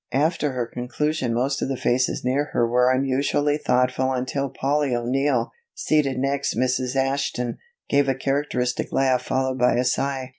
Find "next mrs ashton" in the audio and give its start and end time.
6.17-7.59